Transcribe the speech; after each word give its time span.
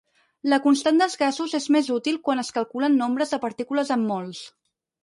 La 0.53 0.57
constant 0.63 1.01
dels 1.01 1.17
gasos 1.23 1.53
és 1.59 1.69
més 1.75 1.91
útil 1.99 2.19
quan 2.29 2.43
es 2.45 2.51
calculen 2.59 2.99
nombres 3.05 3.37
de 3.37 3.43
partícules 3.49 3.97
en 3.99 4.13
mols. 4.13 4.47